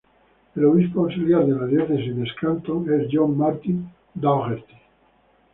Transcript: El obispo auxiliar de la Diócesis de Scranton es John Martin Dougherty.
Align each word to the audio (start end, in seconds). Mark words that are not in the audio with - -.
El 0.55 0.65
obispo 0.65 1.01
auxiliar 1.01 1.45
de 1.45 1.51
la 1.55 1.67
Diócesis 1.67 2.15
de 2.15 2.25
Scranton 2.25 2.91
es 2.91 3.07
John 3.13 3.37
Martin 3.37 3.87
Dougherty. 4.15 4.79